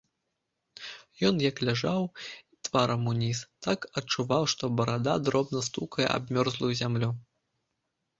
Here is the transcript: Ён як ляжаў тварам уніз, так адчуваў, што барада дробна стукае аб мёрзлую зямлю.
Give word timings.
Ён 1.27 1.35
як 1.49 1.59
ляжаў 1.67 2.07
тварам 2.67 3.01
уніз, 3.11 3.39
так 3.67 3.79
адчуваў, 4.01 4.43
што 4.55 4.63
барада 4.79 5.13
дробна 5.27 5.61
стукае 5.69 6.07
аб 6.15 6.23
мёрзлую 6.39 6.71
зямлю. 6.81 7.11